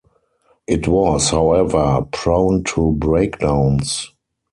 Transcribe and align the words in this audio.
It 0.65 0.87
was, 0.87 1.29
however, 1.29 2.01
prone 2.11 2.63
to 2.63 2.91
breakdowns. 2.93 4.11